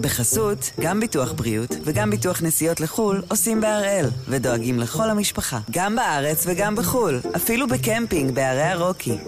[0.00, 6.44] בחסות, גם ביטוח בריאות וגם ביטוח נסיעות לחו"ל עושים בהראל, ודואגים לכל המשפחה, גם בארץ
[6.46, 9.18] וגם בחו"ל, אפילו בקמפינג בערי הרוקי.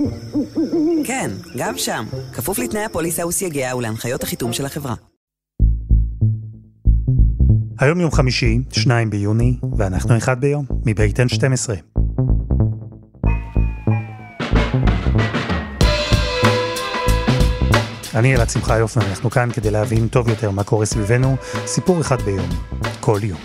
[1.05, 4.95] כן, גם שם, כפוף לתנאי הפוליסה וסייגיה ולהנחיות החיתום של החברה.
[7.79, 11.92] היום יום חמישי, 2 ביוני, ואנחנו אחד ביום, מבית N12.
[18.15, 21.37] אני אלעד שמחה יופן, אנחנו כאן כדי להבין טוב יותר מה קורה סביבנו,
[21.67, 22.49] סיפור אחד ביום,
[23.01, 23.39] כל יום.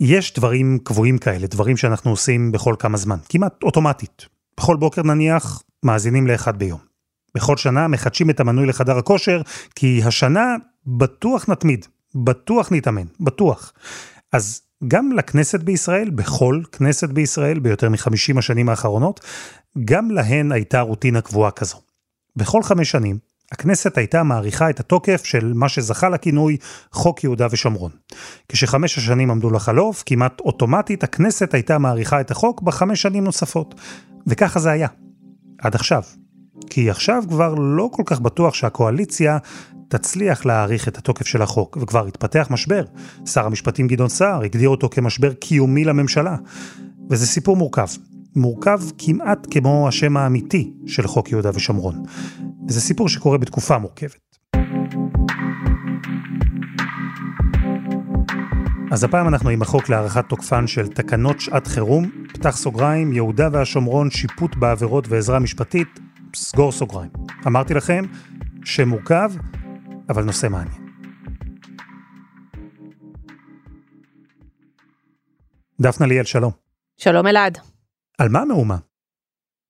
[0.00, 4.26] יש דברים קבועים כאלה, דברים שאנחנו עושים בכל כמה זמן, כמעט אוטומטית.
[4.56, 6.80] בכל בוקר נניח, מאזינים לאחד ביום.
[7.34, 9.42] בכל שנה מחדשים את המנוי לחדר הכושר,
[9.74, 13.72] כי השנה בטוח נתמיד, בטוח נתאמן, בטוח.
[14.32, 19.20] אז גם לכנסת בישראל, בכל כנסת בישראל, ביותר מחמישים השנים האחרונות,
[19.84, 21.76] גם להן הייתה רוטינה קבועה כזו.
[22.36, 23.18] בכל חמש שנים,
[23.52, 26.56] הכנסת הייתה מעריכה את התוקף של מה שזכה לכינוי
[26.92, 27.90] חוק יהודה ושומרון.
[28.48, 33.74] כשחמש השנים עמדו לחלוף, כמעט אוטומטית הכנסת הייתה מעריכה את החוק בחמש שנים נוספות.
[34.26, 34.88] וככה זה היה.
[35.58, 36.02] עד עכשיו.
[36.70, 39.38] כי עכשיו כבר לא כל כך בטוח שהקואליציה
[39.92, 42.84] תצליח להאריך את התוקף של החוק, וכבר התפתח משבר.
[43.26, 46.36] שר המשפטים גדעון סער הגדיר אותו כמשבר קיומי לממשלה.
[47.10, 47.86] וזה סיפור מורכב.
[48.36, 52.02] מורכב כמעט כמו השם האמיתי של חוק יהודה ושומרון.
[52.68, 54.36] וזה סיפור שקורה בתקופה מורכבת.
[58.90, 64.10] אז הפעם אנחנו עם החוק להארכת תוקפן של תקנות שעת חירום, פתח סוגריים, יהודה והשומרון,
[64.10, 66.00] שיפוט בעבירות ועזרה משפטית,
[66.36, 67.10] סגור סוגריים.
[67.46, 68.04] אמרתי לכם,
[68.64, 69.32] שם מורכב,
[70.12, 70.92] אבל נושא מעניין.
[75.80, 76.52] דפנה ליאל, שלום.
[76.96, 77.58] שלום אלעד.
[78.18, 78.76] על מה המהומה?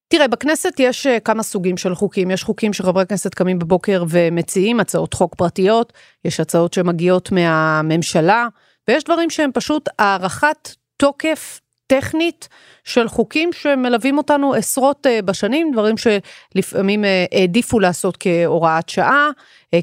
[0.09, 2.31] תראה, בכנסת יש אה, כמה סוגים של חוקים.
[2.31, 5.93] יש חוקים שחברי כנסת קמים בבוקר ומציעים הצעות חוק פרטיות,
[6.25, 8.47] יש הצעות שמגיעות מהממשלה,
[8.89, 12.48] ויש דברים שהם פשוט הארכת תוקף טכנית
[12.85, 19.30] של חוקים שמלווים אותנו עשרות אה, בשנים, דברים שלפעמים אה, העדיפו לעשות כהוראת שעה,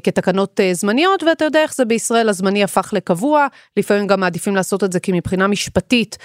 [0.02, 3.46] כתקנות זמניות, ואתה יודע איך זה בישראל, הזמני הפך לקבוע,
[3.76, 6.18] לפעמים גם מעדיפים לעשות את זה כי מבחינה משפטית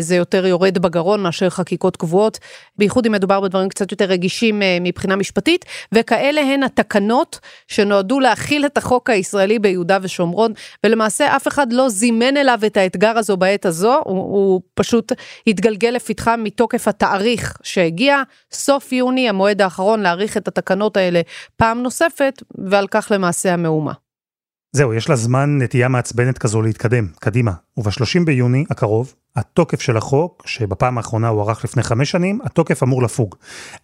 [0.00, 2.38] זה יותר יורד בגרון מאשר חקיקות קבועות,
[2.78, 7.38] בייחוד אם מדובר בדברים קצת יותר רגישים מבחינה משפטית, וכאלה הן התקנות
[7.68, 10.52] שנועדו להכיל את החוק הישראלי ביהודה ושומרון,
[10.84, 15.12] ולמעשה אף אחד לא זימן אליו את האתגר הזו בעת הזו, הוא, הוא פשוט
[15.46, 15.90] התגלגל.
[15.90, 21.20] לפתחם מתוקף התאריך שהגיע, סוף יוני, המועד האחרון להאריך את התקנות האלה
[21.56, 23.92] פעם נוספת, ועל כך למעשה המהומה.
[24.72, 27.52] זהו, יש לה זמן נטייה מעצבנת כזו להתקדם, קדימה.
[27.76, 33.02] וב-30 ביוני הקרוב, התוקף של החוק, שבפעם האחרונה הוא ערך לפני חמש שנים, התוקף אמור
[33.02, 33.34] לפוג.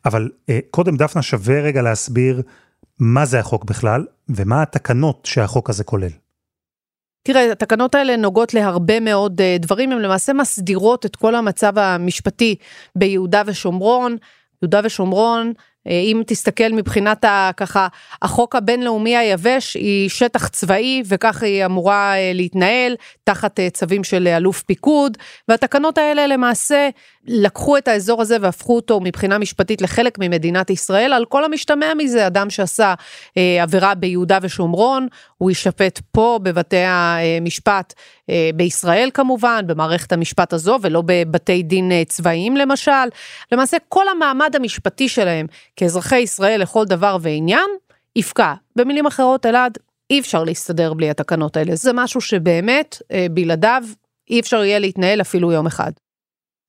[0.04, 2.42] אבל אה, קודם דפנה שווה רגע להסביר
[2.98, 6.10] מה זה החוק בכלל, ומה התקנות שהחוק הזה כולל.
[7.22, 12.56] תראה, התקנות האלה נוגעות להרבה מאוד uh, דברים, הן למעשה מסדירות את כל המצב המשפטי
[12.96, 14.16] ביהודה ושומרון.
[14.62, 15.52] יהודה ושומרון,
[15.86, 17.88] אם תסתכל מבחינת ה, ככה,
[18.22, 24.28] החוק הבינלאומי היבש, היא שטח צבאי וככה היא אמורה uh, להתנהל תחת uh, צווים של
[24.28, 26.88] אלוף פיקוד, והתקנות האלה למעשה
[27.26, 32.26] לקחו את האזור הזה והפכו אותו מבחינה משפטית לחלק ממדינת ישראל, על כל המשתמע מזה,
[32.26, 32.94] אדם שעשה
[33.36, 35.08] אה, עבירה ביהודה ושומרון,
[35.38, 38.02] הוא יישפט פה בבתי המשפט אה,
[38.54, 43.06] בישראל כמובן, במערכת המשפט הזו, ולא בבתי דין אה, צבאיים למשל.
[43.52, 47.70] למעשה כל המעמד המשפטי שלהם כאזרחי ישראל לכל דבר ועניין,
[48.16, 48.54] יפקע.
[48.76, 49.78] במילים אחרות, אלעד,
[50.10, 51.76] אי אפשר להסתדר בלי התקנות האלה.
[51.76, 53.82] זה משהו שבאמת, אה, בלעדיו,
[54.30, 55.92] אי אפשר יהיה להתנהל אפילו יום אחד.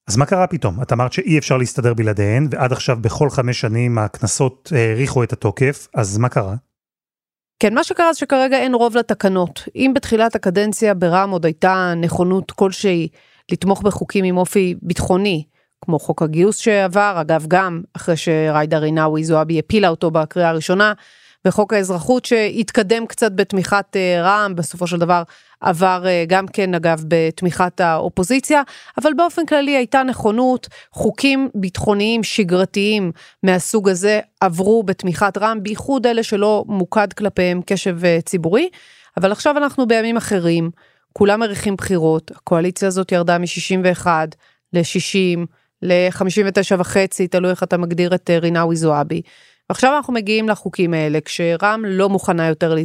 [0.08, 0.82] אז מה קרה פתאום?
[0.82, 5.88] את אמרת שאי אפשר להסתדר בלעדיהן, ועד עכשיו בכל חמש שנים הקנסות האריכו את התוקף,
[5.94, 6.56] אז מה קרה?
[7.60, 9.64] כן, מה שקרה זה שכרגע אין רוב לתקנות.
[9.76, 13.08] אם בתחילת הקדנציה ברע"מ עוד הייתה נכונות כלשהי
[13.52, 15.44] לתמוך בחוקים עם אופי ביטחוני,
[15.86, 20.94] כמו חוק הגיוס שעבר, אגב גם אחרי שריידה רינאוי זועבי הפילה אותו בקריאה הראשונה,
[21.48, 25.24] וחוק האזרחות שהתקדם קצת בתמיכת אה, רע"מ, בסופו של דבר
[25.62, 28.62] עבר אה, גם כן אגב בתמיכת האופוזיציה,
[28.98, 33.12] אבל באופן כללי הייתה נכונות, חוקים ביטחוניים שגרתיים
[33.44, 38.70] מהסוג הזה עברו בתמיכת רע"מ, בייחוד אלה שלא מוקד כלפיהם קשב אה, ציבורי,
[39.18, 40.70] אבל עכשיו אנחנו בימים אחרים,
[41.14, 44.08] כולם מריחים בחירות, הקואליציה הזאת ירדה מ-61
[44.74, 45.40] ל-60,
[45.82, 49.22] ל-59 וחצי, תלוי איך אתה מגדיר את רינאוי זועבי.
[49.70, 52.76] ועכשיו אנחנו מגיעים לחוקים האלה, כשרע"מ לא מוכנה יותר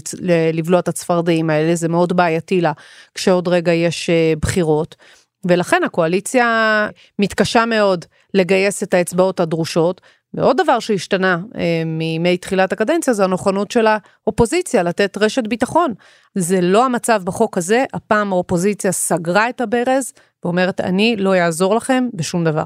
[0.52, 2.72] לבלוע את הצפרדעים האלה, זה מאוד בעייתי לה,
[3.14, 4.96] כשעוד רגע יש אה, בחירות.
[5.44, 6.88] ולכן הקואליציה
[7.18, 10.00] מתקשה מאוד לגייס את האצבעות הדרושות,
[10.34, 15.94] ועוד דבר שהשתנה אה, מימי תחילת הקדנציה זה הנכונות של האופוזיציה לתת רשת ביטחון.
[16.34, 20.12] זה לא המצב בחוק הזה, הפעם האופוזיציה סגרה את הברז
[20.44, 22.64] ואומרת אני לא אעזור לכם בשום דבר.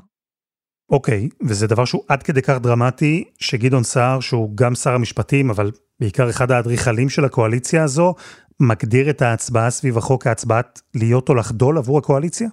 [0.90, 5.50] אוקיי, okay, וזה דבר שהוא עד כדי כך דרמטי, שגדעון סער, שהוא גם שר המשפטים,
[5.50, 8.14] אבל בעיקר אחד האדריכלים של הקואליציה הזו,
[8.60, 12.48] מגדיר את ההצבעה סביב החוק כהצבעת להיות או לחדול עבור הקואליציה?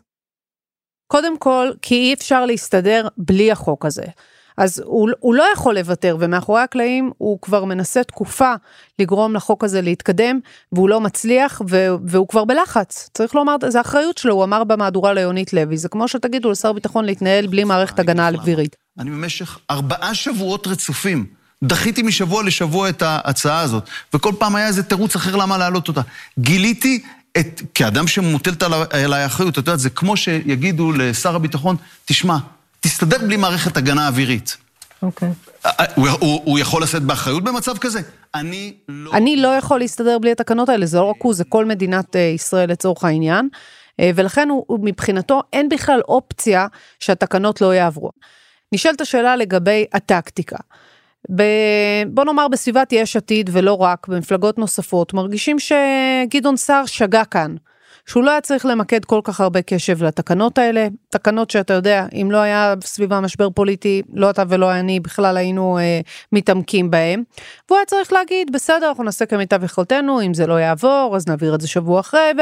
[1.08, 4.06] קודם כל, כי אי אפשר להסתדר בלי החוק הזה.
[4.58, 8.54] אז הוא, הוא לא יכול לוותר, ומאחורי הקלעים הוא כבר מנסה תקופה
[9.00, 10.40] לגרום לחוק הזה להתקדם,
[10.72, 13.10] והוא לא מצליח, ו, והוא כבר בלחץ.
[13.14, 17.06] צריך לומר, זה אחריות שלו, הוא אמר במהדורה ליונית לוי, זה כמו שתגידו לשר ביטחון
[17.06, 18.76] להתנהל בלי מערכת הגנה אווירית.
[19.00, 21.26] אני במשך ארבעה שבועות רצופים.
[21.64, 26.02] דחיתי משבוע לשבוע את ההצעה הזאת, וכל פעם היה איזה תירוץ אחר למה להעלות אותה.
[26.40, 27.04] גיליתי
[27.38, 31.76] את, כאדם שמוטלת עליי אחריות, את יודעת, זה כמו שיגידו לשר הביטחון,
[32.06, 32.38] תשמע,
[32.84, 34.58] תסתדר בלי מערכת הגנה אווירית.
[35.02, 35.30] אוקיי.
[35.30, 35.70] Okay.
[35.96, 38.00] הוא, הוא, הוא יכול לשאת באחריות במצב כזה?
[38.36, 39.12] אני לא...
[39.14, 42.72] אני לא יכול להסתדר בלי התקנות האלה, זה לא רק הוא, זה כל מדינת ישראל
[42.72, 43.50] לצורך העניין.
[44.02, 46.68] ולכן הוא, הוא מבחינתו אין בכלל אופציה
[47.00, 48.12] שהתקנות לא יעברו.
[48.72, 50.58] נשאלת השאלה לגבי הטקטיקה.
[51.36, 51.44] ב...
[52.08, 57.56] בוא נאמר בסביבת יש עתיד ולא רק, במפלגות נוספות, מרגישים שגדעון סער שגה כאן.
[58.06, 62.32] שהוא לא היה צריך למקד כל כך הרבה קשב לתקנות האלה, תקנות שאתה יודע, אם
[62.32, 66.00] לא היה סביבה משבר פוליטי, לא אתה ולא אני בכלל היינו אה,
[66.32, 67.24] מתעמקים בהם.
[67.70, 71.56] והוא היה צריך להגיד, בסדר, אנחנו נעשה כמיטב יכולתנו, אם זה לא יעבור, אז נעביר
[71.56, 72.42] את זה שבוע אחרי, ו...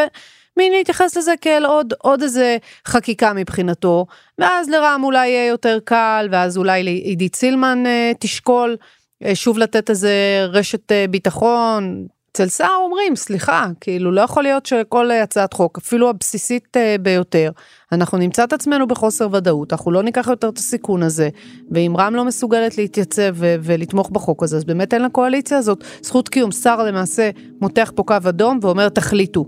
[0.57, 2.57] מין להתייחס לזה כאל עוד, עוד איזה
[2.88, 4.06] חקיקה מבחינתו,
[4.38, 8.77] ואז לרם אולי יהיה יותר קל, ואז אולי לעידית סילמן אה, תשקול
[9.24, 12.07] אה, שוב לתת איזה רשת אה, ביטחון.
[12.31, 17.51] אצל סער אומרים, סליחה, כאילו לא יכול להיות שכל הצעת חוק, אפילו הבסיסית אה, ביותר,
[17.91, 21.29] אנחנו נמצא את עצמנו בחוסר ודאות, אנחנו לא ניקח יותר את הסיכון הזה,
[21.71, 26.51] ואם רם לא מסוגלת להתייצב ולתמוך בחוק הזה, אז באמת אין לקואליציה הזאת זכות קיום.
[26.51, 27.29] שר למעשה
[27.61, 29.45] מותח פה קו אדום ואומר, תחליטו.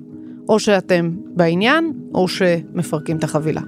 [0.49, 3.61] או שאתם בעניין, או שמפרקים את החבילה.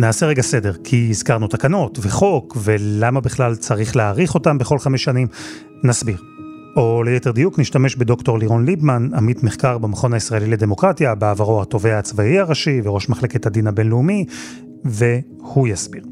[0.00, 5.26] נעשה רגע סדר, כי הזכרנו תקנות וחוק, ולמה בכלל צריך להאריך אותם בכל חמש שנים,
[5.84, 6.16] נסביר.
[6.76, 12.38] או ליתר דיוק, נשתמש בדוקטור לירון ליבמן, עמית מחקר במכון הישראלי לדמוקרטיה, בעברו התובע הצבאי
[12.38, 14.24] הראשי וראש מחלקת הדין הבינלאומי,
[14.84, 16.02] והוא יסביר.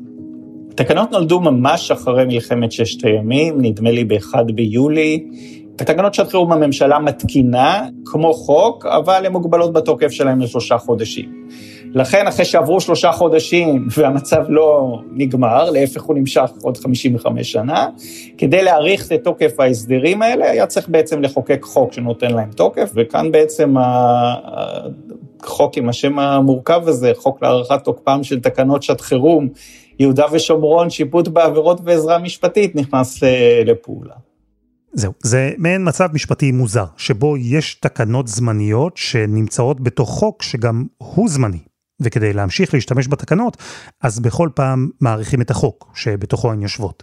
[0.74, 5.24] תקנות נולדו ממש אחרי מלחמת ששת הימים, נדמה לי ב-1 ביולי.
[5.76, 11.48] תקנות שעת חירום הממשלה מתקינה כמו חוק, אבל הן מוגבלות בתוקף שלהן לשלושה חודשים.
[11.94, 17.88] לכן אחרי שעברו שלושה חודשים והמצב לא נגמר, להפך הוא נמשך עוד 55 שנה,
[18.38, 23.32] כדי להאריך את תוקף ההסדרים האלה היה צריך בעצם לחוקק חוק שנותן להם תוקף, וכאן
[23.32, 23.74] בעצם
[25.42, 29.48] החוק עם השם המורכב הזה, חוק להארכת תוקפם של תקנות שעת חירום,
[29.98, 33.22] יהודה ושומרון, שיפוט בעבירות ועזרה משפטית, נכנס
[33.64, 34.14] לפעולה.
[34.92, 41.28] זהו, זה מעין מצב משפטי מוזר, שבו יש תקנות זמניות שנמצאות בתוך חוק שגם הוא
[41.28, 41.58] זמני.
[42.00, 43.56] וכדי להמשיך להשתמש בתקנות,
[44.02, 47.02] אז בכל פעם מעריכים את החוק שבתוכו הן יושבות.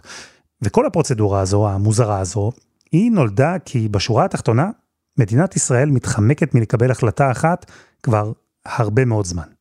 [0.62, 2.52] וכל הפרוצדורה הזו, המוזרה הזו,
[2.92, 4.70] היא נולדה כי בשורה התחתונה,
[5.18, 7.70] מדינת ישראל מתחמקת מלקבל החלטה אחת
[8.02, 8.32] כבר
[8.66, 9.56] הרבה מאוד זמן.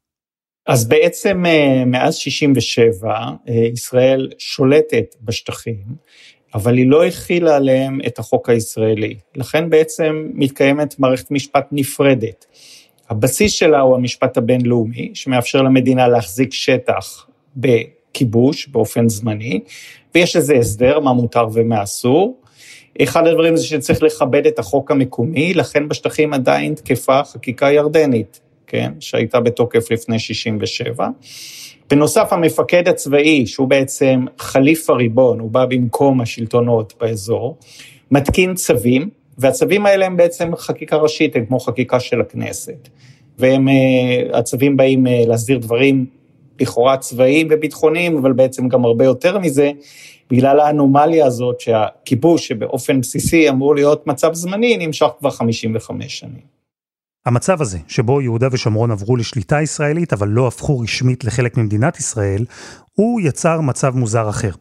[0.67, 5.83] אז בעצם אה, מאז 67' אה, ישראל שולטת בשטחים,
[6.53, 9.15] אבל היא לא הכילה עליהם את החוק הישראלי.
[9.35, 12.45] לכן בעצם מתקיימת מערכת משפט נפרדת.
[13.09, 19.59] הבסיס שלה הוא המשפט הבינלאומי, שמאפשר למדינה להחזיק שטח בכיבוש באופן זמני,
[20.15, 22.37] ויש איזה הסדר, מה מותר ומה אסור.
[23.01, 28.91] אחד הדברים זה שצריך לכבד את החוק המקומי, לכן בשטחים עדיין תקפה חקיקה ירדנית, כן,
[28.99, 31.07] שהייתה בתוקף לפני 67'.
[31.89, 37.57] בנוסף, המפקד הצבאי, שהוא בעצם חליף הריבון, הוא בא במקום השלטונות באזור,
[38.11, 42.89] מתקין צווים, והצווים האלה הם בעצם חקיקה ראשית, הם כמו חקיקה של הכנסת.
[43.37, 46.05] והם, אה, הצווים באים אה, להסדיר דברים
[46.59, 49.71] לכאורה צבאיים וביטחוניים, אבל בעצם גם הרבה יותר מזה,
[50.31, 56.55] בגלל האנומליה הזאת שהכיבוש שבאופן בסיסי אמור להיות מצב זמני, נמשך כבר 55 שנים.
[57.25, 62.45] המצב הזה, שבו יהודה ושומרון עברו לשליטה ישראלית, אבל לא הפכו רשמית לחלק ממדינת ישראל,
[62.93, 64.51] הוא יצר מצב מוזר אחר.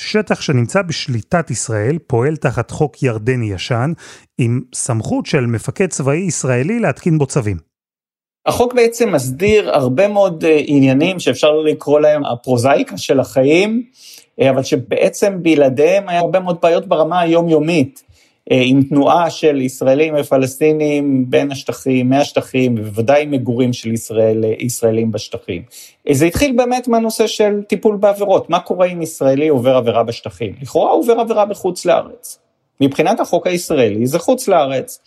[0.00, 3.92] שטח שנמצא בשליטת ישראל פועל תחת חוק ירדני ישן,
[4.38, 7.56] עם סמכות של מפקד צבאי ישראלי להתקין בו צווים.
[8.46, 13.82] החוק בעצם מסדיר הרבה מאוד אה, עניינים שאפשר לקרוא להם הפרוזאיקה של החיים,
[14.40, 18.02] אה, אבל שבעצם בלעדיהם היה הרבה מאוד בעיות ברמה היומיומית.
[18.50, 25.62] אה, עם תנועה של ישראלים ופלסטינים בין השטחים, מהשטחים, ובוודאי מגורים של ישראל, ישראלים בשטחים.
[26.10, 30.54] זה התחיל באמת מהנושא של טיפול בעבירות, מה קורה אם ישראלי עובר עבירה בשטחים?
[30.62, 32.38] לכאורה עובר עבירה בחוץ לארץ.
[32.80, 35.00] מבחינת החוק הישראלי זה חוץ לארץ.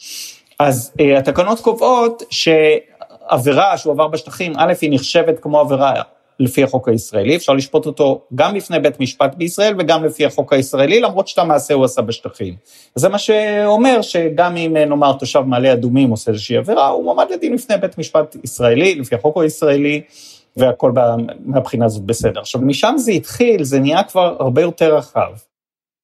[0.59, 5.93] אז uh, התקנות קובעות שעבירה שהוא עבר בשטחים, א', היא נחשבת כמו עבירה
[6.39, 11.01] לפי החוק הישראלי, אפשר לשפוט אותו גם בפני בית משפט בישראל וגם לפי החוק הישראלי,
[11.01, 12.55] למרות שאת המעשה הוא עשה בשטחים.
[12.95, 17.53] זה מה שאומר שגם אם נאמר תושב מעלה אדומים עושה איזושהי עבירה, הוא מועמד לדין
[17.53, 20.01] לפני בית משפט ישראלי, לפי החוק הישראלי,
[20.57, 20.91] והכל
[21.45, 22.39] מהבחינה הזאת בסדר.
[22.39, 25.31] עכשיו, משם זה התחיל, זה נהיה כבר הרבה יותר רחב.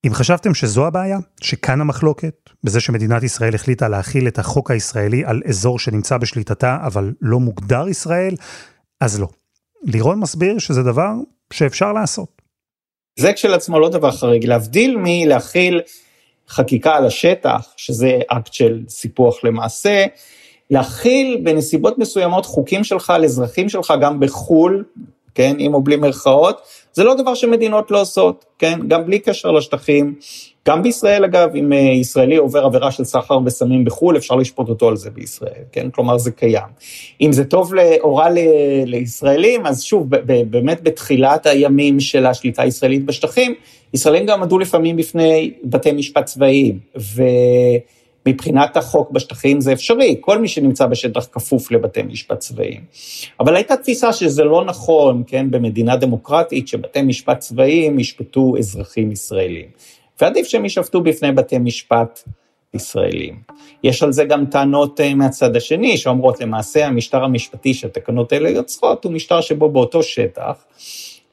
[0.06, 5.42] אם חשבתם שזו הבעיה, שכאן המחלוקת, בזה שמדינת ישראל החליטה להכיל את החוק הישראלי על
[5.48, 8.36] אזור שנמצא בשליטתה, אבל לא מוגדר ישראל,
[9.02, 9.28] אז לא.
[9.84, 11.12] לירון מסביר שזה דבר
[11.54, 12.42] שאפשר לעשות.
[13.20, 15.82] זה כשלעצמו לא דבר חריג, להבדיל מלהכיל
[16.50, 20.06] חקיקה על השטח, שזה אקט של סיפוח למעשה,
[20.70, 24.84] להכיל בנסיבות מסוימות חוקים שלך על אזרחים שלך גם בחו"ל,
[25.40, 26.62] כן, עם או בלי מירכאות,
[26.94, 30.16] זה לא דבר שמדינות לא עושות, כן, גם בלי קשר לשטחים.
[30.68, 34.88] גם בישראל אגב, אם אה, ישראלי עובר עבירה של סחר בסמים בחו"ל, אפשר לשפוט אותו
[34.88, 35.90] על זה בישראל, כן?
[35.90, 36.68] כלומר זה קיים.
[37.22, 38.30] אם זה טוב להוראה
[38.86, 40.10] לישראלים, אז שוב,
[40.50, 43.54] באמת בתחילת הימים של השליטה הישראלית בשטחים,
[43.94, 47.24] ישראלים גם עמדו לפעמים בפני בתי משפט צבאיים, ו...
[48.26, 52.82] מבחינת החוק בשטחים זה אפשרי, כל מי שנמצא בשטח כפוף לבתי משפט צבאיים.
[53.40, 59.66] אבל הייתה תפיסה שזה לא נכון, כן, במדינה דמוקרטית, שבתי משפט צבאיים ישפטו אזרחים ישראלים.
[60.22, 62.24] ועדיף שהם יישפטו בפני בתי משפט
[62.74, 63.36] ישראלים.
[63.84, 69.04] יש על זה גם טענות אה, מהצד השני, שאומרות למעשה המשטר המשפטי שהתקנות האלה יוצרות,
[69.04, 70.66] הוא משטר שבו באותו שטח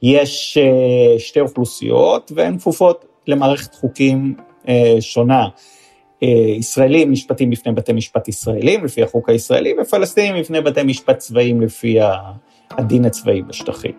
[0.03, 4.35] יש אה, שתי אוכלוסיות והן כפופות למערכת חוקים
[4.69, 5.49] אה, שונה.
[6.59, 11.99] ישראלים נשפטים בפני בתי משפט ישראלים, לפי החוק הישראלי, ופלסטינים בפני בתי משפט צבאיים לפי
[12.71, 13.93] הדין הצבאי בשטחים.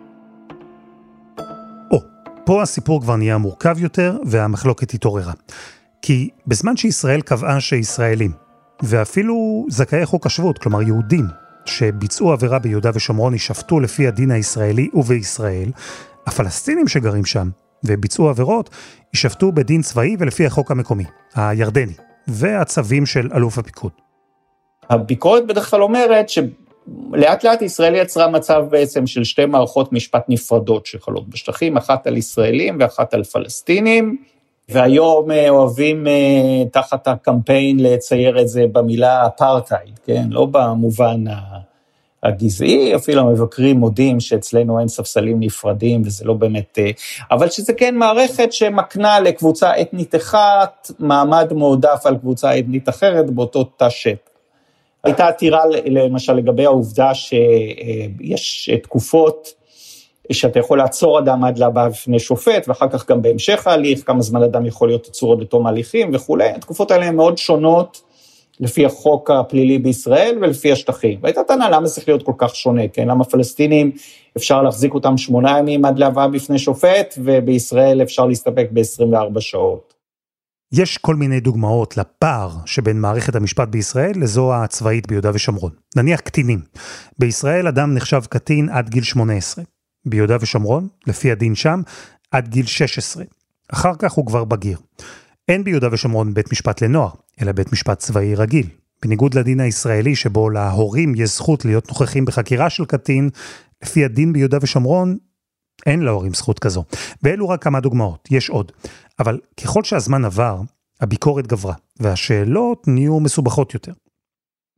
[1.90, 1.98] או,
[2.44, 5.32] פה הסיפור כבר נהיה מורכב יותר, והמחלוקת התעוררה.
[6.02, 8.32] כי בזמן שישראל קבעה שישראלים,
[8.82, 11.24] ואפילו זכאי חוק השבות, כלומר יהודים,
[11.64, 15.70] שביצעו עבירה ביהודה ושומרון יישפטו לפי הדין הישראלי ובישראל,
[16.26, 17.50] הפלסטינים שגרים שם
[17.84, 18.70] וביצעו עבירות
[19.14, 22.07] יישפטו בדין צבאי ולפי החוק המקומי, הירדני.
[22.28, 23.92] והצווים של אלוף הפיקוד.
[24.90, 30.86] הביקורת בדרך כלל אומרת שלאט לאט ישראל יצרה מצב בעצם של שתי מערכות משפט נפרדות
[30.86, 34.16] שחלות בשטחים, אחת על ישראלים ואחת על פלסטינים,
[34.68, 40.26] והיום אה, אוהבים אה, תחת הקמפיין לצייר את זה במילה אפרטהייד, כן?
[40.30, 41.67] לא במובן ה...
[42.22, 46.90] הגזעי, אפילו המבקרים מודים שאצלנו אין ספסלים נפרדים וזה לא באמת, אה,
[47.30, 53.64] אבל שזה כן מערכת שמקנה לקבוצה אתנית אחת מעמד מועדף על קבוצה אתנית אחרת באותו
[53.64, 54.28] תא שטח.
[55.04, 59.48] הייתה עתירה למשל לגבי העובדה שיש תקופות
[60.32, 64.42] שאתה יכול לעצור אדם עד להבאה בפני שופט, ואחר כך גם בהמשך ההליך, כמה זמן
[64.42, 68.07] אדם יכול להיות עצור עד לתום ההליכים וכולי, התקופות האלה הן מאוד שונות
[68.60, 71.18] לפי החוק הפלילי בישראל ולפי השטחים.
[71.22, 73.08] והייתה טענה למה זה צריך להיות כל כך שונה, כן?
[73.08, 73.90] למה פלסטינים
[74.36, 79.94] אפשר להחזיק אותם שמונה ימים עד להבאה בפני שופט, ובישראל אפשר להסתפק ב-24 שעות.
[80.72, 85.70] יש כל מיני דוגמאות לפער שבין מערכת המשפט בישראל לזו הצבאית ביהודה ושומרון.
[85.96, 86.60] נניח קטינים.
[87.18, 89.64] בישראל אדם נחשב קטין עד גיל 18.
[90.06, 91.80] ביהודה ושומרון, לפי הדין שם,
[92.30, 93.24] עד גיל 16.
[93.72, 94.78] אחר כך הוא כבר בגיר.
[95.48, 97.10] אין ביהודה ושומרון בית משפט לנוער,
[97.42, 98.66] אלא בית משפט צבאי רגיל.
[99.02, 103.30] בניגוד לדין הישראלי שבו להורים יש זכות להיות נוכחים בחקירה של קטין,
[103.82, 105.16] לפי הדין ביהודה ושומרון,
[105.86, 106.84] אין להורים זכות כזו.
[107.22, 108.72] ואלו רק כמה דוגמאות, יש עוד.
[109.18, 110.60] אבל ככל שהזמן עבר,
[111.00, 113.92] הביקורת גברה, והשאלות נהיו מסובכות יותר.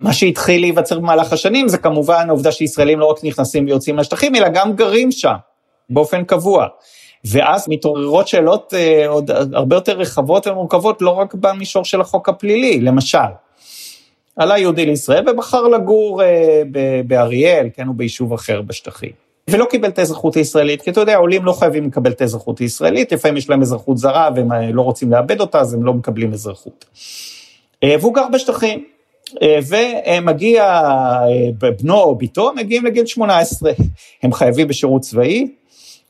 [0.01, 4.49] מה שהתחיל להיווצר במהלך השנים זה כמובן העובדה שישראלים לא רק נכנסים ויוצאים לשטחים, אלא
[4.55, 5.35] גם גרים שם,
[5.91, 6.67] באופן קבוע.
[7.25, 12.81] ואז מתעוררות שאלות אה, עוד הרבה יותר רחבות ומורכבות, לא רק במישור של החוק הפלילי,
[12.81, 13.19] למשל.
[14.37, 16.63] עלה יהודי לישראל ובחר לגור אה,
[17.07, 19.11] באריאל, כן, או ביישוב אחר בשטחים.
[19.51, 23.13] ולא קיבל את האזרחות הישראלית, כי אתה יודע, עולים לא חייבים לקבל את האזרחות הישראלית,
[23.13, 26.33] לפעמים יש להם אזרחות זרה והם אה, לא רוצים לאבד אותה, אז הם לא מקבלים
[26.33, 26.85] אזרחות.
[27.85, 28.85] והוא גר בשטחים,
[29.69, 30.83] ומגיע
[31.59, 33.73] בנו או ביתו, מגיעים לגיל 18,
[34.23, 35.47] הם חייבים בשירות צבאי,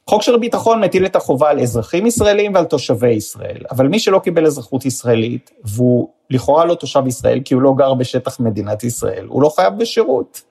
[0.09, 4.19] חוק של הביטחון מטיל את החובה על אזרחים ישראלים ועל תושבי ישראל, אבל מי שלא
[4.19, 9.27] קיבל אזרחות ישראלית, והוא לכאורה לא תושב ישראל כי הוא לא גר בשטח מדינת ישראל,
[9.27, 10.43] הוא לא חייב בשירות.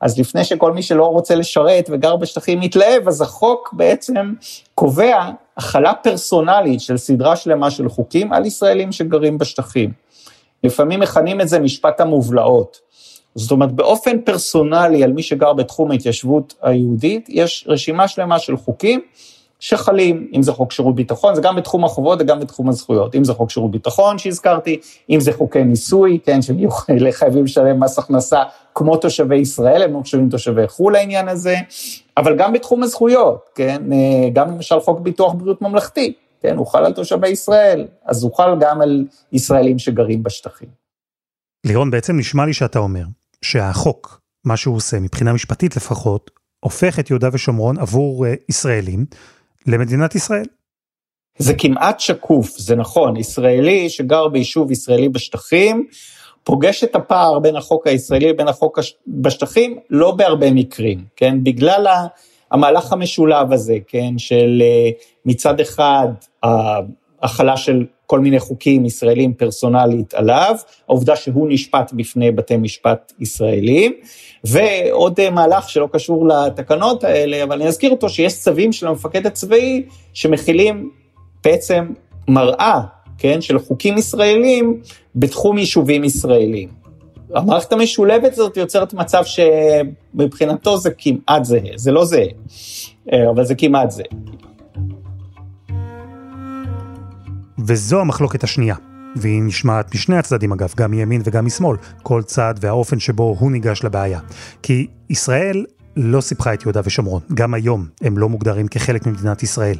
[0.00, 4.34] אז לפני שכל מי שלא רוצה לשרת וגר בשטחים מתלהב, אז החוק בעצם
[4.74, 9.92] קובע החלה פרסונלית של סדרה שלמה של חוקים על ישראלים שגרים בשטחים.
[10.64, 12.78] לפעמים מכנים את זה משפט המובלעות.
[13.36, 19.00] זאת אומרת, באופן פרסונלי על מי שגר בתחום ההתיישבות היהודית, יש רשימה שלמה של חוקים
[19.60, 23.14] שחלים, אם זה חוק שירות ביטחון, זה גם בתחום החובות וגם בתחום הזכויות.
[23.14, 26.70] אם זה חוק שירות ביטחון שהזכרתי, אם זה חוקי מיסוי, כן, שהם יהיו
[27.10, 28.42] חייבים לשלם מס הכנסה
[28.74, 31.56] כמו תושבי ישראל, הם לא חושבים תושבי חו"ל לעניין הזה,
[32.16, 36.12] אבל גם בתחום הזכויות, כן, אה, גם למשל חוק ביטוח בריאות ממלכתי,
[36.42, 40.68] כן, הוא חל על תושבי ישראל, אז הוא חל גם על ישראלים שגרים בשטחים.
[41.66, 43.04] לירון, בעצם נשמע לי שאתה אומר
[43.42, 49.06] שהחוק, מה שהוא עושה, מבחינה משפטית לפחות, הופך את יהודה ושומרון עבור uh, ישראלים
[49.66, 50.46] למדינת ישראל.
[51.38, 55.86] זה כמעט שקוף, זה נכון, ישראלי שגר ביישוב ישראלי בשטחים,
[56.44, 61.44] פוגש את הפער בין החוק הישראלי לבין החוק בשטחים, לא בהרבה מקרים, כן?
[61.44, 61.86] בגלל
[62.50, 64.18] המהלך המשולב הזה, כן?
[64.18, 64.90] של אה,
[65.24, 66.08] מצד אחד
[67.22, 70.54] ההחלה של כל מיני חוקים ישראלים פרסונלית עליו,
[70.88, 73.92] העובדה שהוא נשפט בפני בתי משפט ישראלים,
[74.44, 79.26] ועוד אה, מהלך שלא קשור לתקנות האלה, אבל אני אזכיר אותו, שיש צווים של המפקד
[79.26, 79.82] הצבאי
[80.12, 80.90] שמכילים
[81.44, 81.86] בעצם
[82.28, 82.80] מראה,
[83.18, 84.80] כן, של חוקים ישראלים
[85.14, 86.68] בתחום יישובים ישראלים.
[87.34, 92.26] המערכת המשולבת הזאת יוצרת מצב שמבחינתו זה כמעט זהה, זה לא זהה,
[93.12, 94.06] אה, אבל זה כמעט זהה.
[97.66, 98.76] וזו המחלוקת השנייה.
[99.16, 103.84] והיא נשמעת משני הצדדים אגב, גם מימין וגם משמאל, כל צד והאופן שבו הוא ניגש
[103.84, 104.20] לבעיה.
[104.62, 105.64] כי ישראל
[105.96, 109.76] לא סיפחה את יהודה ושומרון, גם היום הם לא מוגדרים כחלק ממדינת ישראל.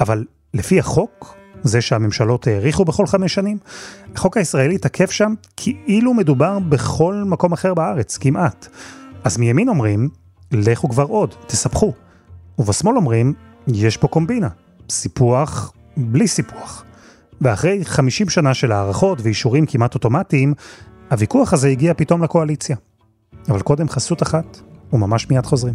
[0.00, 3.58] אבל לפי החוק, זה שהממשלות האריכו בכל חמש שנים,
[4.14, 8.68] החוק הישראלי תקף שם כאילו מדובר בכל מקום אחר בארץ, כמעט.
[9.24, 10.08] אז מימין אומרים,
[10.52, 11.92] לכו כבר עוד, תספחו.
[12.58, 13.34] ובשמאל אומרים,
[13.68, 14.48] יש פה קומבינה,
[14.90, 16.84] סיפוח בלי סיפוח.
[17.40, 20.54] ואחרי 50 שנה של הערכות ואישורים כמעט אוטומטיים,
[21.10, 22.76] הוויכוח הזה הגיע פתאום לקואליציה.
[23.48, 24.60] אבל קודם חסות אחת,
[24.92, 25.74] וממש מיד חוזרים.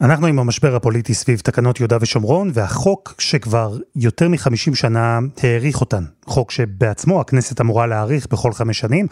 [0.00, 6.04] אנחנו עם המשבר הפוליטי סביב תקנות יהודה ושומרון, והחוק שכבר יותר מחמישים שנה האריך אותן.
[6.26, 9.06] חוק שבעצמו הכנסת אמורה להאריך בכל חמש שנים,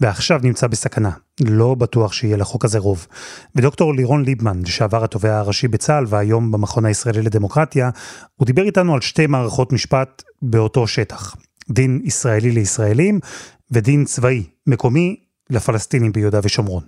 [0.00, 1.10] ועכשיו נמצא בסכנה.
[1.40, 3.06] לא בטוח שיהיה לחוק הזה רוב.
[3.56, 7.90] ודוקטור לירון ליבמן, לשעבר התובע הראשי בצה"ל והיום במכון הישראלי לדמוקרטיה,
[8.36, 11.36] הוא דיבר איתנו על שתי מערכות משפט באותו שטח.
[11.70, 13.20] דין ישראלי לישראלים
[13.70, 15.16] ודין צבאי, מקומי,
[15.50, 16.82] לפלסטינים ביהודה ושומרון.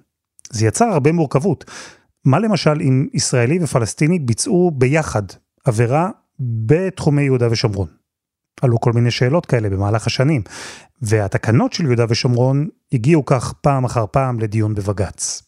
[0.51, 1.65] זה יצר הרבה מורכבות.
[2.25, 5.23] מה למשל אם ישראלי ופלסטיני ביצעו ביחד
[5.65, 7.89] עבירה בתחומי יהודה ושומרון?
[8.63, 10.43] עלו כל מיני שאלות כאלה במהלך השנים,
[11.03, 15.43] והתקנות של יהודה ושומרון הגיעו כך פעם אחר פעם לדיון בבג"ץ.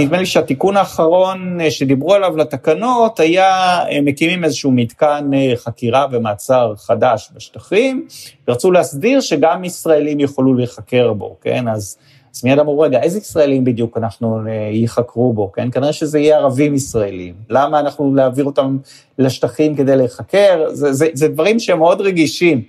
[0.00, 6.06] נדמה לי שהתיקון האחרון אה, שדיברו עליו לתקנות היה אה, מקימים איזשהו מתקן אה, חקירה
[6.10, 8.06] ומעצר חדש בשטחים,
[8.48, 11.68] ורצו להסדיר שגם ישראלים יוכלו להיחקר בו, כן?
[11.68, 11.96] אז
[12.34, 15.70] אז מיד אמרו, רגע, איזה ישראלים בדיוק אנחנו אה, ייחקרו בו, כן?
[15.70, 17.34] כנראה שזה יהיה ערבים ישראלים.
[17.50, 18.78] למה אנחנו להעביר אותם
[19.18, 20.66] לשטחים כדי להיחקר?
[20.72, 22.62] זה, זה, זה דברים שהם מאוד רגישים.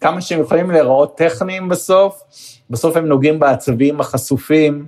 [0.00, 2.22] כמה שהם יכולים להיראות טכניים בסוף,
[2.70, 4.86] בסוף הם נוגעים בעצבים החשופים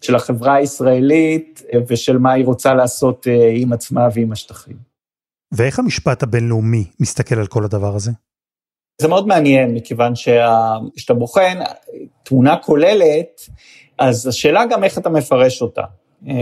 [0.00, 4.76] של החברה הישראלית אה, ושל מה היא רוצה לעשות אה, עם עצמה ועם השטחים.
[5.52, 8.10] ואיך המשפט הבינלאומי מסתכל על כל הדבר הזה?
[9.02, 11.58] זה מאוד מעניין, מכיוון שכשאתה בוחן
[12.22, 13.40] תמונה כוללת,
[13.98, 15.82] אז השאלה גם איך אתה מפרש אותה.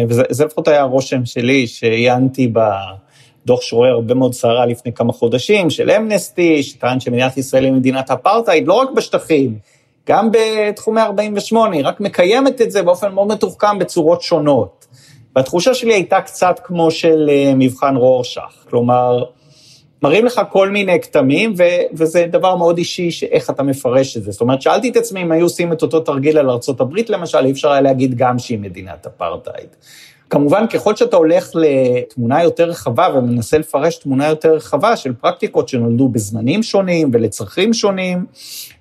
[0.08, 5.90] וזה לפחות היה הרושם שלי, שעיינתי בדוח שרואה הרבה מאוד סערה לפני כמה חודשים, של
[5.90, 9.58] אמנסטי, שטען שמדינת ישראל היא מדינת אפרטהייד, לא רק בשטחים,
[10.08, 14.86] גם בתחומי 48, היא רק מקיימת את זה באופן מאוד מתוחכם בצורות שונות.
[15.36, 19.24] והתחושה שלי הייתה קצת כמו של אה, מבחן רורשך, כלומר,
[20.06, 24.30] מראים לך כל מיני כתמים, ו- וזה דבר מאוד אישי, איך אתה מפרש את זה.
[24.30, 27.52] זאת אומרת, שאלתי את עצמי אם היו עושים את אותו תרגיל על ארה"ב למשל, אי
[27.52, 29.68] אפשר היה להגיד גם שהיא מדינת אפרטהייד.
[30.30, 36.08] כמובן, ככל שאתה הולך לתמונה יותר רחבה ומנסה לפרש תמונה יותר רחבה של פרקטיקות שנולדו
[36.08, 38.26] בזמנים שונים ולצרכים שונים,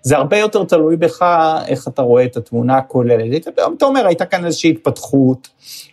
[0.02, 1.26] זה הרבה יותר תלוי בך
[1.68, 3.48] איך אתה רואה את התמונה הכוללת.
[3.48, 5.48] אתה אומר, הייתה כאן איזושהי התפתחות,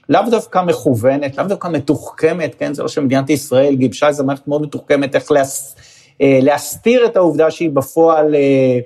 [0.09, 2.75] לאו דווקא מכוונת, לאו דווקא מתוחכמת, כן?
[2.75, 5.77] זה לא שמדינת ישראל גיבשה איזו מערכת מאוד מתוחכמת איך להס,
[6.21, 8.79] אה, להסתיר את העובדה שהיא בפועל אה,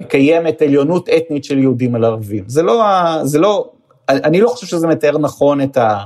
[0.00, 2.44] מקיימת עליונות אתנית של יהודים על ערבים.
[2.46, 2.84] זה לא,
[3.22, 3.70] זה לא,
[4.08, 5.98] אני לא חושב שזה מתאר נכון את, ה,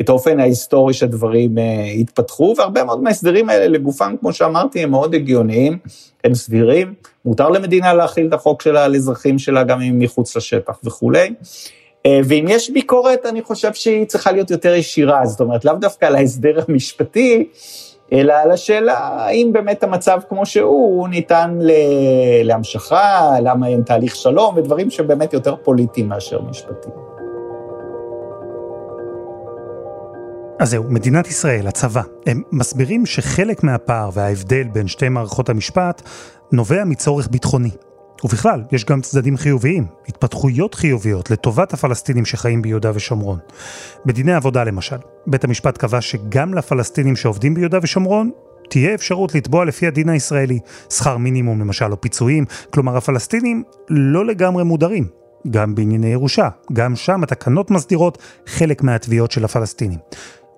[0.00, 5.14] את האופן ההיסטורי שהדברים אה, התפתחו, והרבה מאוד מההסדרים האלה לגופם, כמו שאמרתי, הם מאוד
[5.14, 5.78] הגיוניים,
[6.24, 10.78] הם סבירים, מותר למדינה להכיל את החוק שלה על אזרחים שלה גם אם מחוץ לשטח
[10.84, 11.34] וכולי.
[12.06, 16.06] אה, ואם יש ביקורת, אני חושב שהיא צריכה להיות יותר ישירה, זאת אומרת, לאו דווקא
[16.06, 17.48] על ההסדר המשפטי,
[18.12, 21.58] אלא על השאלה האם באמת המצב כמו שהוא, הוא ניתן
[22.44, 27.19] להמשכה, למה אין תהליך שלום, ודברים שבאמת יותר פוליטיים מאשר משפטיים.
[30.60, 36.02] אז זהו, מדינת ישראל, הצבא, הם מסבירים שחלק מהפער וההבדל בין שתי מערכות המשפט
[36.52, 37.70] נובע מצורך ביטחוני.
[38.24, 43.38] ובכלל, יש גם צדדים חיוביים, התפתחויות חיוביות לטובת הפלסטינים שחיים ביהודה ושומרון.
[44.06, 44.96] בדיני עבודה למשל,
[45.26, 48.30] בית המשפט קבע שגם לפלסטינים שעובדים ביהודה ושומרון,
[48.68, 50.58] תהיה אפשרות לתבוע לפי הדין הישראלי,
[50.90, 55.06] שכר מינימום למשל או פיצויים, כלומר הפלסטינים לא לגמרי מודרים,
[55.50, 59.98] גם בענייני ירושה, גם שם התקנות מסדירות חלק מהתביעות של הפלסטינים.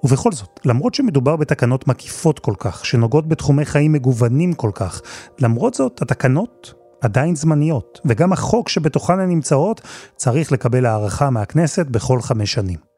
[0.05, 5.03] ובכל זאת, למרות שמדובר בתקנות מקיפות כל כך, שנוגעות בתחומי חיים מגוונים כל כך,
[5.41, 9.81] למרות זאת, התקנות עדיין זמניות, וגם החוק שבתוכן הן נמצאות
[10.17, 12.93] צריך לקבל הערכה מהכנסת בכל חמש שנים.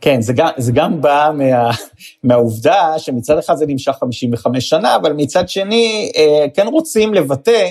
[0.00, 1.70] כן, זה גם, זה גם בא מה,
[2.24, 7.68] מהעובדה שמצד אחד זה נמשך 55 שנה, אבל מצד שני, אה, כן רוצים לבטא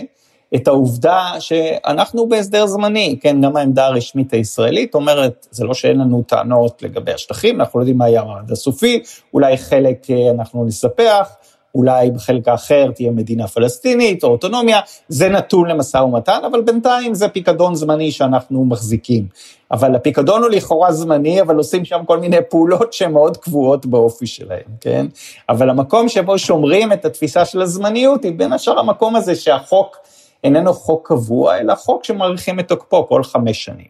[0.56, 6.24] את העובדה שאנחנו בהסדר זמני, כן, גם העמדה הרשמית הישראלית אומרת, זה לא שאין לנו
[6.28, 11.36] טענות לגבי השטחים, אנחנו לא יודעים מה יהיה המעמד הסופי, אולי חלק אה, אנחנו נספח,
[11.76, 17.28] אולי בחלק האחר תהיה מדינה פלסטינית או אוטונומיה, זה נתון למשא ומתן, אבל בינתיים זה
[17.28, 19.28] פיקדון זמני שאנחנו מחזיקים.
[19.72, 24.28] אבל הפיקדון הוא לכאורה זמני, אבל עושים שם כל מיני פעולות שהן מאוד קבועות באופי
[24.28, 25.06] שלהם, כן?
[25.50, 29.98] אבל המקום שבו שומרים את התפיסה של הזמניות, היא בין השאר המקום הזה שהחוק
[30.44, 33.88] איננו חוק קבוע, אלא חוק שמאריכים את תוקפו כל חמש שנים.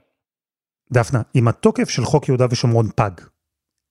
[0.91, 3.11] דפנה, אם התוקף של חוק יהודה ושומרון פג,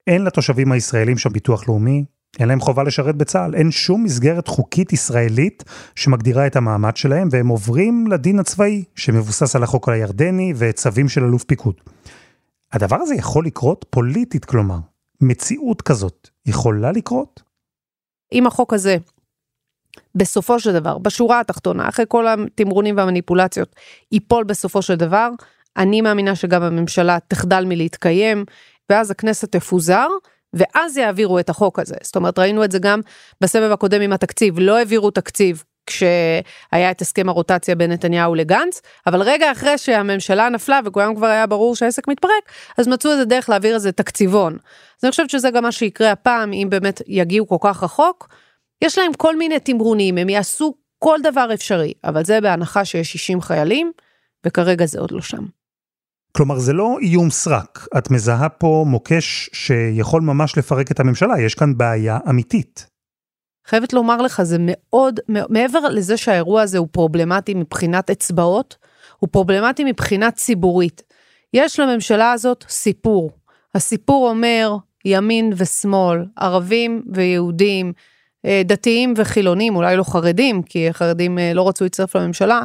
[0.07, 2.05] אין לתושבים הישראלים שם ביטוח לאומי,
[2.39, 7.49] אין להם חובה לשרת בצה"ל, אין שום מסגרת חוקית ישראלית שמגדירה את המעמד שלהם, והם
[7.49, 11.75] עוברים לדין הצבאי, שמבוסס על החוק הירדני וצווים של אלוף פיקוד.
[12.73, 14.79] הדבר הזה יכול לקרות פוליטית, כלומר,
[15.21, 17.43] מציאות כזאת יכולה לקרות?
[18.33, 18.97] אם החוק הזה,
[20.15, 23.77] בסופו של דבר, בשורה התחתונה, אחרי כל התמרונים והמניפולציות,
[24.13, 25.29] ייפול בסופו של דבר,
[25.77, 28.45] אני מאמינה שגם הממשלה תחדל מלהתקיים,
[28.91, 30.07] ואז הכנסת תפוזר,
[30.55, 31.95] ואז יעבירו את החוק הזה.
[32.03, 33.01] זאת אומרת, ראינו את זה גם
[33.41, 39.23] בסבב הקודם עם התקציב, לא העבירו תקציב כשהיה את הסכם הרוטציה בין נתניהו לגנץ, אבל
[39.23, 42.43] רגע אחרי שהממשלה נפלה וכולם כבר היה ברור שהעסק מתפרק,
[42.79, 44.53] אז מצאו איזה דרך להעביר איזה תקציבון.
[44.53, 48.29] אז אני חושבת שזה גם מה שיקרה הפעם, אם באמת יגיעו כל כך רחוק.
[48.83, 53.41] יש להם כל מיני תמרונים, הם יעשו כל דבר אפשרי, אבל זה בהנחה שיש 60
[53.41, 53.93] חיילים,
[54.47, 55.45] וכרגע זה עוד לא שם.
[56.33, 57.89] כלומר, זה לא איום סרק.
[57.99, 62.87] את מזהה פה מוקש שיכול ממש לפרק את הממשלה, יש כאן בעיה אמיתית.
[63.67, 68.77] חייבת לומר לך, זה מאוד, מעבר לזה שהאירוע הזה הוא פרובלמטי מבחינת אצבעות,
[69.19, 71.03] הוא פרובלמטי מבחינה ציבורית.
[71.55, 73.31] יש לממשלה הזאת סיפור.
[73.75, 77.93] הסיפור אומר ימין ושמאל, ערבים ויהודים,
[78.65, 82.63] דתיים וחילונים, אולי לא חרדים, כי החרדים אה, לא רצו להצטרף לממשלה,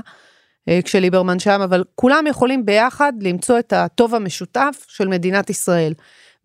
[0.70, 5.94] אה, כשליברמן שם, אבל כולם יכולים ביחד למצוא את הטוב המשותף של מדינת ישראל.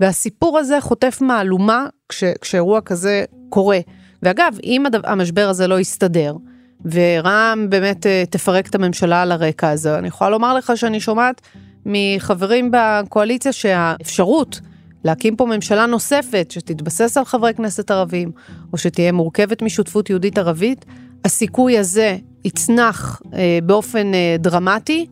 [0.00, 3.78] והסיפור הזה חוטף מהלומה כש, כשאירוע כזה קורה.
[4.22, 6.34] ואגב, אם המשבר הזה לא יסתדר,
[6.84, 11.40] ורע"מ באמת אה, תפרק את הממשלה על הרקע הזה, אני יכולה לומר לך שאני שומעת
[11.86, 14.60] מחברים בקואליציה שהאפשרות
[15.04, 18.32] להקים פה ממשלה נוספת שתתבסס על חברי כנסת ערבים,
[18.72, 20.84] או שתהיה מורכבת משותפות יהודית ערבית,
[21.24, 25.06] הסיכוי הזה יצנח אה, באופן אה, דרמטי,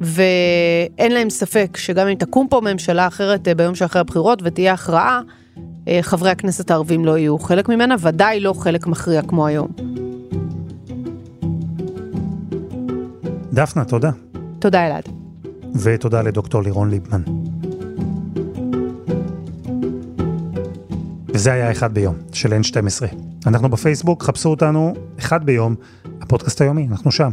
[0.00, 5.20] ואין להם ספק שגם אם תקום פה ממשלה אחרת אה, ביום שאחרי הבחירות ותהיה הכרעה,
[5.88, 9.68] אה, חברי הכנסת הערבים לא יהיו חלק ממנה, ודאי לא חלק מכריע כמו היום.
[13.52, 14.10] דפנה, תודה.
[14.58, 15.08] תודה אלעד.
[15.82, 17.22] ותודה לדוקטור לירון ליבמן.
[21.36, 23.16] וזה היה אחד ביום, של N12.
[23.46, 25.74] אנחנו בפייסבוק, חפשו אותנו אחד ביום,
[26.20, 27.30] הפודקאסט היומי, אנחנו שם.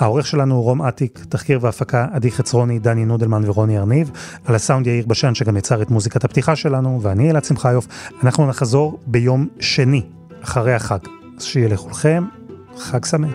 [0.00, 4.10] העורך שלנו הוא רום אטיק, תחקיר והפקה עדי חצרוני, דני נודלמן ורוני ארניב,
[4.44, 7.86] על הסאונד יאיר בשן שגם יצר את מוזיקת הפתיחה שלנו, ואני אלעד שמחיוף.
[8.22, 10.02] אנחנו נחזור ביום שני,
[10.44, 10.98] אחרי החג.
[11.38, 12.24] אז שיהיה לכולכם
[12.76, 13.34] חג שמח.